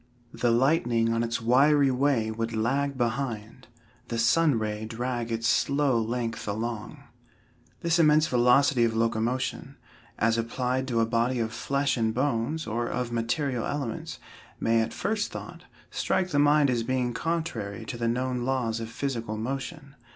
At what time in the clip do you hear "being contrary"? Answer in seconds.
16.81-17.85